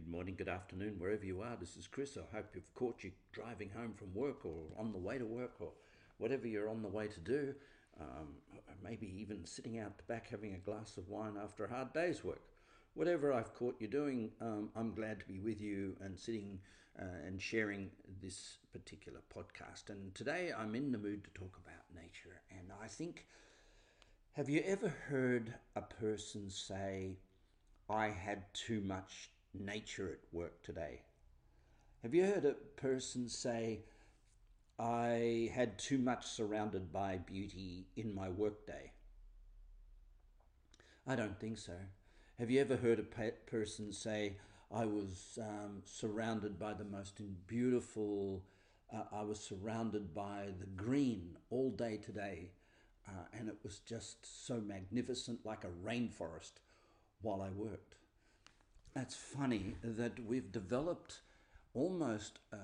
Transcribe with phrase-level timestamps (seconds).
[0.00, 1.56] Good morning, good afternoon, wherever you are.
[1.60, 2.16] This is Chris.
[2.16, 5.56] I hope you've caught you driving home from work or on the way to work
[5.60, 5.72] or
[6.16, 7.54] whatever you're on the way to do.
[8.00, 8.28] Um,
[8.82, 12.24] maybe even sitting out the back having a glass of wine after a hard day's
[12.24, 12.40] work.
[12.94, 16.58] Whatever I've caught you doing, um, I'm glad to be with you and sitting
[16.98, 17.90] uh, and sharing
[18.22, 19.90] this particular podcast.
[19.90, 22.40] And today I'm in the mood to talk about nature.
[22.58, 23.26] And I think,
[24.32, 27.18] have you ever heard a person say,
[27.90, 31.02] I had too much nature at work today.
[32.02, 33.80] Have you heard a person say,
[34.78, 38.92] I had too much surrounded by beauty in my workday?
[41.06, 41.74] I don't think so.
[42.38, 44.36] Have you ever heard a person say,
[44.72, 48.44] I was um, surrounded by the most beautiful,
[48.94, 52.52] uh, I was surrounded by the green all day today,
[53.08, 56.60] uh, and it was just so magnificent, like a rainforest
[57.20, 57.96] while I worked.
[58.96, 61.20] It's funny that we've developed
[61.74, 62.56] almost uh,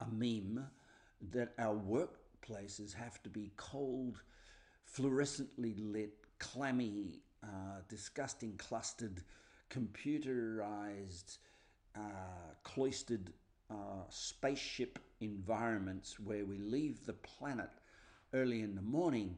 [0.00, 0.66] a meme
[1.30, 4.20] that our workplaces have to be cold,
[4.84, 9.22] fluorescently lit, clammy, uh, disgusting, clustered,
[9.70, 11.38] computerized,
[11.94, 12.00] uh,
[12.64, 13.32] cloistered
[13.70, 17.70] uh, spaceship environments where we leave the planet
[18.34, 19.36] early in the morning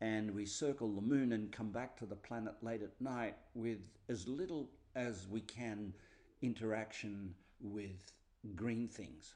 [0.00, 3.80] and we circle the moon and come back to the planet late at night with
[4.08, 5.94] as little as we can
[6.42, 8.12] interaction with
[8.54, 9.34] green things.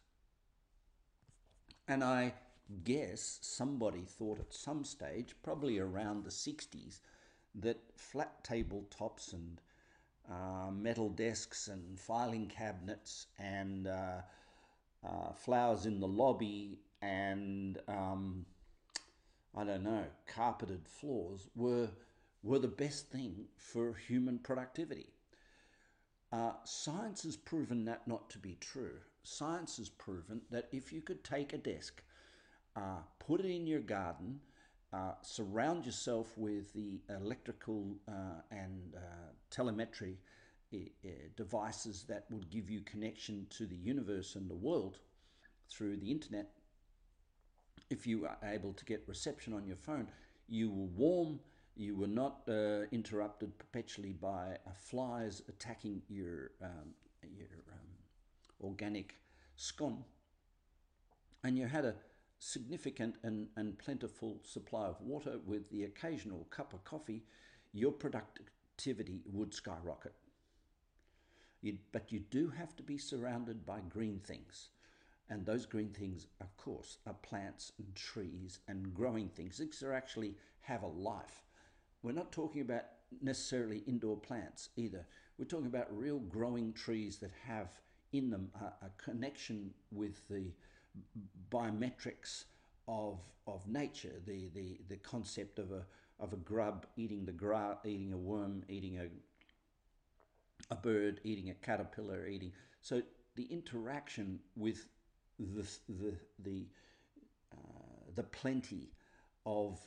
[1.86, 2.34] And I
[2.84, 7.00] guess somebody thought at some stage, probably around the 60s,
[7.56, 9.60] that flat tabletops and
[10.30, 14.22] uh, metal desks and filing cabinets and uh,
[15.06, 18.46] uh, flowers in the lobby and um,
[19.56, 21.90] I don't know, carpeted floors were,
[22.42, 25.13] were the best thing for human productivity.
[26.34, 28.96] Uh, science has proven that not to be true.
[29.22, 32.02] Science has proven that if you could take a desk,
[32.74, 34.40] uh, put it in your garden,
[34.92, 40.18] uh, surround yourself with the electrical uh, and uh, telemetry
[40.74, 44.98] uh, devices that would give you connection to the universe and the world
[45.70, 46.50] through the internet,
[47.90, 50.08] if you are able to get reception on your phone,
[50.48, 51.38] you will warm,
[51.76, 56.94] you were not uh, interrupted perpetually by uh, flies attacking your, um,
[57.36, 57.88] your um,
[58.62, 59.16] organic
[59.56, 60.04] scone,
[61.42, 61.94] and you had a
[62.38, 67.24] significant and, and plentiful supply of water with the occasional cup of coffee,
[67.72, 70.14] your productivity would skyrocket.
[71.62, 74.68] You'd, but you do have to be surrounded by green things.
[75.30, 79.56] And those green things, of course, are plants and trees and growing things.
[79.56, 81.43] These are actually have a life.
[82.04, 82.84] We're not talking about
[83.22, 85.06] necessarily indoor plants either.
[85.38, 87.70] We're talking about real growing trees that have
[88.12, 90.52] in them a, a connection with the
[91.50, 92.44] biometrics
[92.86, 95.86] of of nature, the, the, the concept of a
[96.20, 99.08] of a grub eating the grass, eating a worm, eating a
[100.70, 103.00] a bird, eating a caterpillar, eating so
[103.36, 104.88] the interaction with
[105.38, 106.66] the the the
[107.50, 108.90] uh, the plenty
[109.46, 109.80] of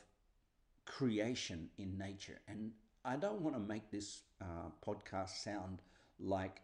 [0.88, 2.40] creation in nature.
[2.48, 2.72] And
[3.04, 5.82] I don't want to make this uh, podcast sound
[6.18, 6.62] like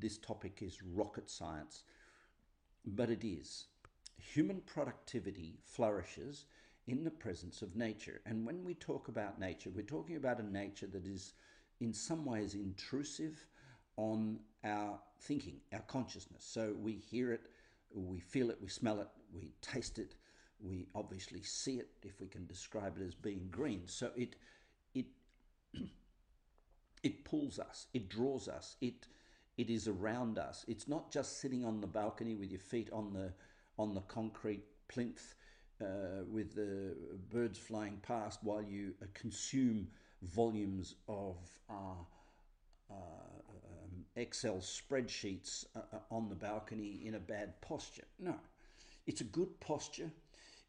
[0.00, 1.84] this topic is rocket science,
[2.86, 3.66] but it is.
[4.18, 6.46] Human productivity flourishes
[6.86, 8.20] in the presence of nature.
[8.26, 11.34] And when we talk about nature, we're talking about a nature that is
[11.80, 13.46] in some ways intrusive
[13.96, 16.44] on our thinking, our consciousness.
[16.44, 17.48] So we hear it
[17.94, 20.14] we feel it, we smell it, we taste it,
[20.62, 23.82] we obviously see it if we can describe it as being green.
[23.86, 24.36] So it
[24.94, 25.06] it
[27.02, 29.06] it pulls us, it draws us, it
[29.58, 30.64] it is around us.
[30.68, 33.32] It's not just sitting on the balcony with your feet on the
[33.78, 35.34] on the concrete plinth
[35.80, 36.94] uh, with the
[37.30, 39.88] birds flying past while you uh, consume
[40.22, 41.36] volumes of
[41.68, 41.74] uh,
[42.90, 48.04] uh, um, Excel spreadsheets uh, uh, on the balcony in a bad posture.
[48.18, 48.34] No,
[49.06, 50.10] it's a good posture.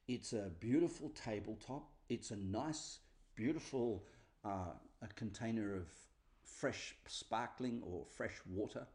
[0.07, 1.89] It's a beautiful tabletop.
[2.09, 2.99] It's a nice,
[3.35, 4.03] beautiful
[4.43, 5.87] uh, a container of
[6.43, 8.85] fresh, sparkling or fresh water,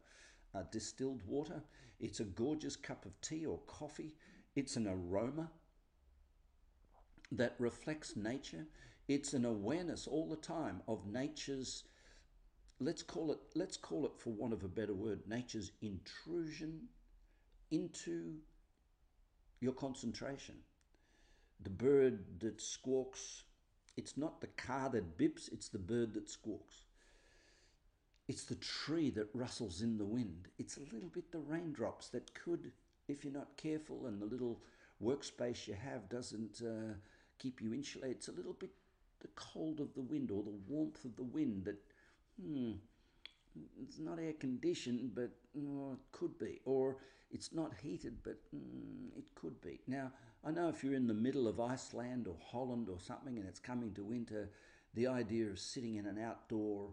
[0.53, 1.63] uh, distilled water.
[1.99, 4.15] It's a gorgeous cup of tea or coffee.
[4.55, 5.49] It's an aroma
[7.31, 8.67] that reflects nature.
[9.07, 11.83] It's an awareness all the time of nature's
[12.81, 16.79] let's call it let's call it for want of a better word nature's intrusion
[17.71, 18.35] into
[19.59, 20.55] your concentration
[21.61, 23.43] the bird that squawks
[23.97, 26.83] it's not the car that bips it's the bird that squawks
[28.29, 30.49] it's the tree that rustles in the wind.
[30.59, 32.71] It's a little bit the raindrops that could,
[33.07, 34.61] if you're not careful and the little
[35.03, 36.93] workspace you have doesn't uh,
[37.39, 38.69] keep you insulated, it's a little bit
[39.21, 41.81] the cold of the wind or the warmth of the wind that,
[42.39, 42.73] hmm,
[43.81, 46.61] it's not air conditioned, but oh, it could be.
[46.65, 46.97] Or
[47.31, 49.79] it's not heated, but mm, it could be.
[49.87, 50.11] Now,
[50.45, 53.59] I know if you're in the middle of Iceland or Holland or something and it's
[53.59, 54.49] coming to winter,
[54.93, 56.89] the idea of sitting in an outdoor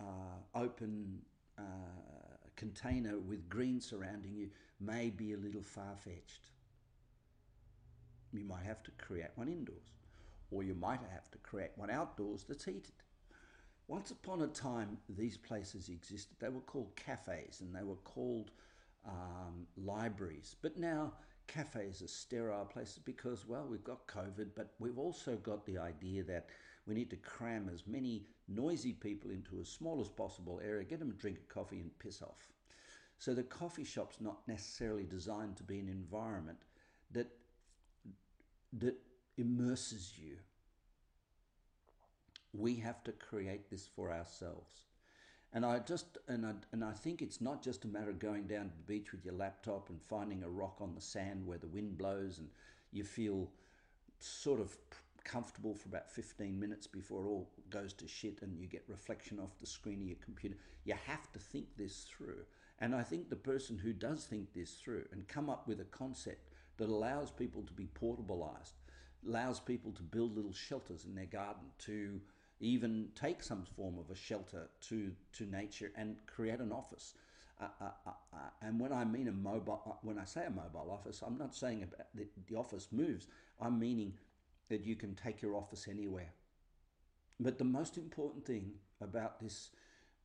[0.00, 1.20] uh, open
[1.58, 1.62] uh,
[2.56, 4.50] container with green surrounding you
[4.80, 6.50] may be a little far fetched.
[8.32, 9.92] You might have to create one indoors,
[10.50, 12.92] or you might have to create one outdoors that's heated.
[13.88, 16.36] Once upon a time, these places existed.
[16.38, 18.50] They were called cafes and they were called
[19.06, 20.56] um, libraries.
[20.62, 21.12] But now
[21.46, 26.22] cafes are sterile places because, well, we've got COVID, but we've also got the idea
[26.24, 26.48] that
[26.86, 30.98] we need to cram as many noisy people into as small as possible area, get
[30.98, 32.48] them a drink of coffee and piss off.
[33.18, 36.58] So the coffee shop's not necessarily designed to be an environment
[37.12, 37.28] that
[38.78, 38.96] that
[39.36, 40.36] immerses you.
[42.52, 44.84] We have to create this for ourselves.
[45.54, 48.46] And I just and I, and I think it's not just a matter of going
[48.46, 51.58] down to the beach with your laptop and finding a rock on the sand where
[51.58, 52.48] the wind blows and
[52.90, 53.50] you feel
[54.18, 54.76] sort of
[55.24, 59.38] comfortable for about 15 minutes before it all goes to shit and you get reflection
[59.38, 60.56] off the screen of your computer.
[60.84, 62.44] You have to think this through.
[62.80, 65.84] And I think the person who does think this through and come up with a
[65.84, 68.72] concept that allows people to be portableized,
[69.26, 72.20] allows people to build little shelters in their garden, to
[72.62, 77.14] even take some form of a shelter to, to nature and create an office.
[77.60, 80.50] Uh, uh, uh, uh and when I mean a mobile, uh, when I say a
[80.50, 83.26] mobile office, I'm not saying about the, the office moves.
[83.60, 84.14] I'm meaning
[84.68, 86.32] that you can take your office anywhere.
[87.40, 88.70] But the most important thing
[89.00, 89.70] about this,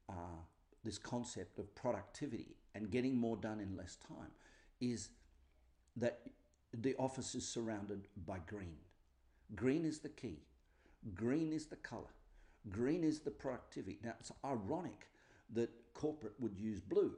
[0.07, 0.39] uh,
[0.83, 4.31] this concept of productivity and getting more done in less time
[4.79, 5.09] is
[5.95, 6.19] that
[6.71, 8.77] the office is surrounded by green.
[9.55, 10.43] Green is the key.
[11.15, 12.13] Green is the color.
[12.71, 13.99] Green is the productivity.
[14.03, 15.07] Now, it's ironic
[15.53, 17.13] that corporate would use blue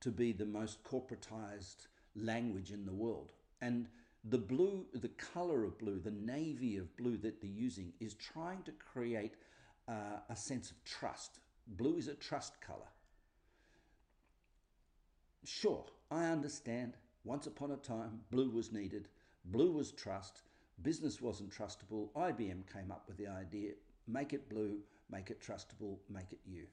[0.00, 1.86] to be the most corporatized
[2.16, 3.32] language in the world.
[3.60, 3.86] And
[4.24, 8.62] the blue, the color of blue, the navy of blue that they're using is trying
[8.64, 9.34] to create
[9.88, 11.40] uh, a sense of trust.
[11.66, 12.90] Blue is a trust color.
[15.44, 16.94] Sure, I understand.
[17.24, 19.08] Once upon a time, blue was needed.
[19.44, 20.42] Blue was trust.
[20.82, 22.10] Business wasn't trustable.
[22.16, 23.72] IBM came up with the idea
[24.06, 24.78] make it blue,
[25.10, 26.66] make it trustable, make it you.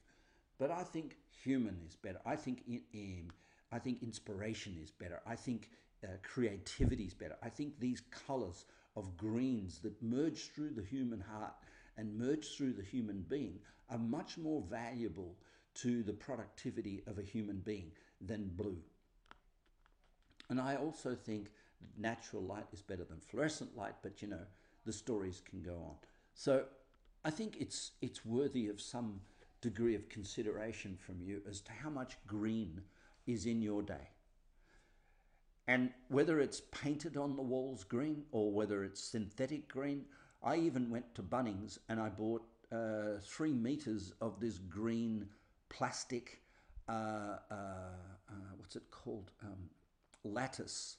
[0.58, 2.20] But I think human is better.
[2.26, 3.30] I think in,
[3.72, 5.20] I think inspiration is better.
[5.26, 5.70] I think
[6.04, 7.36] uh, creativity is better.
[7.42, 8.64] I think these colors
[8.96, 11.54] of greens that merge through the human heart
[11.96, 15.34] and merge through the human being are much more valuable
[15.74, 18.78] to the productivity of a human being than blue.
[20.48, 21.52] And I also think
[21.96, 24.44] natural light is better than fluorescent light, but you know,
[24.84, 25.94] the stories can go on.
[26.34, 26.64] So
[27.24, 29.20] I think it's it's worthy of some
[29.60, 32.80] degree of consideration from you as to how much green
[33.26, 34.08] is in your day.
[35.68, 40.06] And whether it's painted on the walls green or whether it's synthetic green,
[40.42, 45.28] I even went to Bunnings and I bought uh, three meters of this green
[45.68, 46.40] plastic,
[46.88, 49.30] uh, uh, uh what's it called?
[49.42, 49.68] Um,
[50.24, 50.96] lattice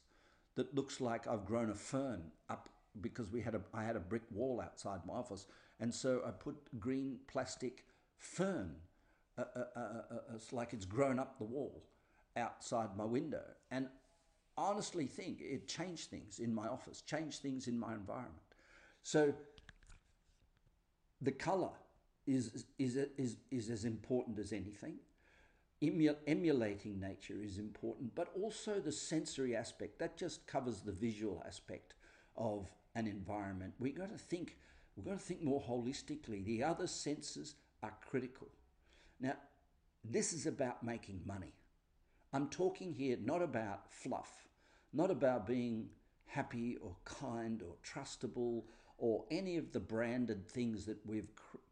[0.56, 4.00] that looks like I've grown a fern up because we had a I had a
[4.01, 5.48] brick wall outside my office,
[5.82, 7.86] and so I put green plastic
[8.18, 8.76] fern.
[9.38, 11.84] Uh, uh, uh, uh, uh like it's grown up the wall
[12.38, 13.88] outside my window, and
[14.58, 18.42] honestly think it changed things in my office, changed things in my environment.
[19.04, 19.34] So
[21.22, 21.72] the color
[22.26, 25.00] is is is is as important as anything
[25.82, 29.98] emulating nature is important, but also the sensory aspect.
[30.00, 31.96] That just covers the visual aspect
[32.38, 33.74] of an environment.
[33.80, 34.58] We've got to think,
[34.96, 36.44] we've got to think more holistically.
[36.44, 38.48] The other senses are critical.
[39.20, 39.34] Now,
[40.04, 41.54] this is about making money.
[42.34, 44.48] I'm talking here not about fluff,
[44.94, 45.90] not about being
[46.26, 48.64] happy or kind or trustable
[48.98, 51.28] or any of the branded things that we've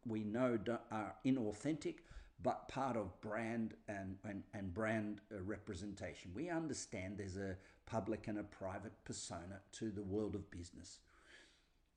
[0.06, 0.58] we know
[0.90, 1.96] are inauthentic
[2.42, 6.30] but part of brand and, and, and brand uh, representation.
[6.34, 11.00] We understand there's a public and a private persona to the world of business.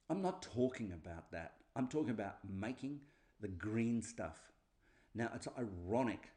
[0.10, 1.54] I'm not talking about that.
[1.76, 3.00] I'm talking about making
[3.40, 4.38] the green stuff.
[5.16, 6.30] Now, it's ironic.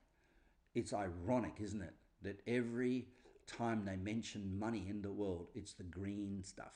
[0.75, 1.95] It's ironic, isn't it?
[2.23, 3.07] That every
[3.47, 6.75] time they mention money in the world, it's the green stuff.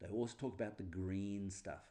[0.00, 1.90] They always talk about the green stuff.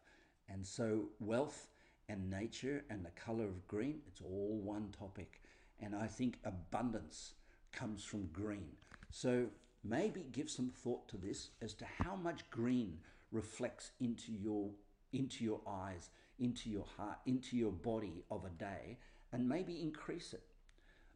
[0.49, 1.69] And so, wealth
[2.09, 5.41] and nature and the color of green, it's all one topic.
[5.79, 7.33] And I think abundance
[7.71, 8.71] comes from green.
[9.11, 9.47] So
[9.83, 12.99] maybe give some thought to this as to how much green
[13.31, 14.69] reflects into your
[15.13, 18.97] into your eyes, into your heart, into your body of a day,
[19.31, 20.43] and maybe increase it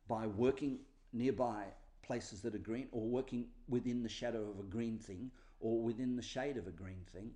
[0.08, 0.80] by working
[1.14, 1.66] nearby
[2.02, 6.16] places that are green or working within the shadow of a green thing or within
[6.16, 7.32] the shade of a green thing.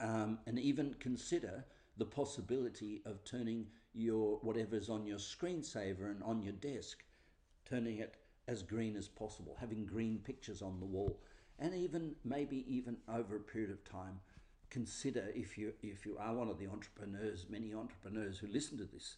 [0.00, 1.64] Um, and even consider
[1.96, 7.04] the possibility of turning your whatever's on your screensaver and on your desk,
[7.68, 8.16] turning it
[8.48, 11.20] as green as possible, having green pictures on the wall,
[11.60, 14.20] and even maybe even over a period of time,
[14.70, 18.84] consider if you if you are one of the entrepreneurs, many entrepreneurs who listen to
[18.84, 19.16] this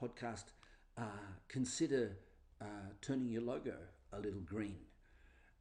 [0.00, 0.44] podcast,
[0.98, 2.16] uh, consider
[2.60, 3.76] uh, turning your logo
[4.12, 4.76] a little green.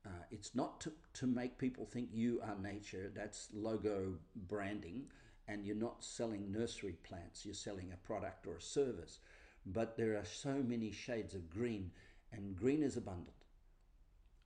[0.05, 5.03] Uh, it's not to, to make people think you are nature, that's logo branding,
[5.47, 9.19] and you're not selling nursery plants, you're selling a product or a service.
[9.65, 11.91] But there are so many shades of green,
[12.33, 13.29] and green is abundant.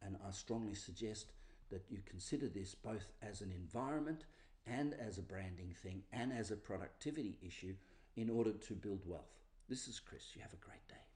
[0.04, 1.32] And I strongly suggest
[1.72, 4.26] that you consider this both as an environment
[4.66, 7.76] and as a branding thing and as a productivity issue
[8.16, 9.40] in order to build wealth.
[9.70, 10.24] This is Chris.
[10.36, 11.07] You have a great day.